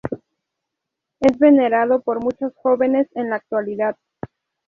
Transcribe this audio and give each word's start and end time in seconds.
Es 1.19 1.37
venerado 1.37 2.01
por 2.01 2.23
muchos 2.23 2.55
jóvenes 2.55 3.07
en 3.13 3.29
la 3.29 3.35
actualidad. 3.35 3.97